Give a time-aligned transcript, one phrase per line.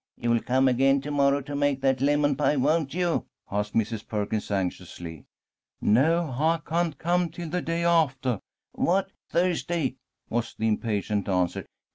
[0.17, 4.07] "You'll come again to morrow to make that lemon pie, won't you?" asked Mrs.
[4.07, 5.25] Perkins, anxiously.
[5.79, 8.39] "No, I can't come till the day aftah."
[8.71, 9.11] "What?
[9.29, 11.67] Thursday?" was the impatient answer.